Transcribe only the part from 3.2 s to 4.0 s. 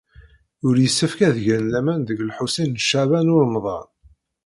u Ṛemḍan.